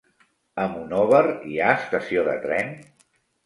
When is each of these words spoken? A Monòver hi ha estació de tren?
A 0.63 0.65
Monòver 0.71 1.21
hi 1.51 1.61
ha 1.67 1.77
estació 1.83 2.27
de 2.33 2.37
tren? 2.49 2.77